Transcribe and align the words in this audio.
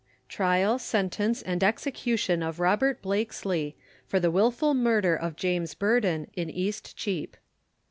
TRIAL, 0.29 0.79
SENTENCE, 0.79 1.43
AND 1.43 1.63
EXECUTION 1.63 2.41
OF 2.41 2.59
ROBERT 2.59 3.03
BLAKESLEY, 3.03 3.75
For 4.07 4.19
the 4.19 4.31
Wilful 4.31 4.73
Murder 4.73 5.15
of 5.15 5.35
JAMES 5.35 5.75
BURDON, 5.75 6.25
in 6.33 6.49
Eastcheap. 6.49 7.37